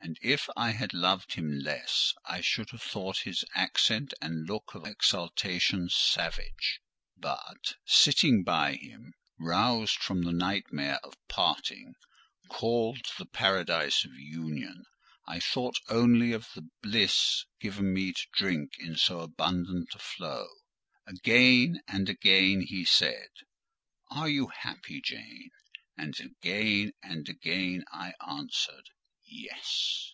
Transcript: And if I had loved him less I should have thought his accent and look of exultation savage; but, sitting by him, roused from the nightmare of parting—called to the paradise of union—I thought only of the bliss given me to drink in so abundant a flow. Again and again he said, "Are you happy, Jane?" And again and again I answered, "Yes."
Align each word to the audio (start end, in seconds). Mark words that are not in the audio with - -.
And 0.00 0.20
if 0.22 0.48
I 0.56 0.70
had 0.70 0.94
loved 0.94 1.32
him 1.32 1.50
less 1.58 2.14
I 2.24 2.40
should 2.40 2.70
have 2.70 2.80
thought 2.80 3.22
his 3.26 3.44
accent 3.56 4.14
and 4.22 4.46
look 4.46 4.72
of 4.72 4.86
exultation 4.86 5.88
savage; 5.88 6.80
but, 7.16 7.74
sitting 7.84 8.44
by 8.44 8.74
him, 8.76 9.14
roused 9.36 9.96
from 9.98 10.22
the 10.22 10.32
nightmare 10.32 11.00
of 11.02 11.14
parting—called 11.26 13.02
to 13.02 13.12
the 13.18 13.26
paradise 13.26 14.04
of 14.04 14.12
union—I 14.14 15.40
thought 15.40 15.80
only 15.88 16.30
of 16.32 16.48
the 16.54 16.68
bliss 16.84 17.44
given 17.60 17.92
me 17.92 18.12
to 18.12 18.26
drink 18.32 18.74
in 18.78 18.94
so 18.96 19.18
abundant 19.22 19.88
a 19.92 19.98
flow. 19.98 20.46
Again 21.04 21.80
and 21.88 22.08
again 22.08 22.60
he 22.60 22.84
said, 22.84 23.30
"Are 24.08 24.28
you 24.28 24.52
happy, 24.56 25.00
Jane?" 25.00 25.50
And 25.96 26.14
again 26.20 26.92
and 27.02 27.28
again 27.28 27.82
I 27.90 28.14
answered, 28.24 28.90
"Yes." 29.28 30.12